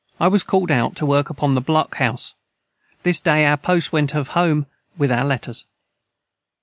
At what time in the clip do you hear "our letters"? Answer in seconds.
5.11-5.67